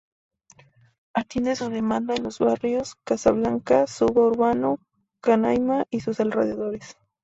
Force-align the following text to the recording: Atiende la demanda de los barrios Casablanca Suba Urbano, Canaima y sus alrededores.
Atiende 1.13 1.53
la 1.59 1.69
demanda 1.69 2.15
de 2.15 2.21
los 2.21 2.39
barrios 2.39 2.95
Casablanca 3.03 3.85
Suba 3.85 4.25
Urbano, 4.29 4.79
Canaima 5.21 5.85
y 5.91 5.99
sus 5.99 6.19
alrededores. 6.19 6.97